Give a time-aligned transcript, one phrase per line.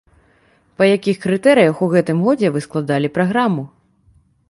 [0.81, 3.63] Па якіх крытэрыях у гэтым годзе вы складалі праграму?